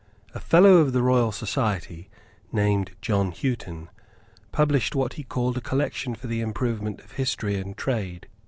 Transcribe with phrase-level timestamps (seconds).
[0.33, 2.09] A fellow of the Royal Society,
[2.51, 3.87] named John Houghton,
[4.51, 8.27] published what he called a Collection for the Improvement of Industry and Trade.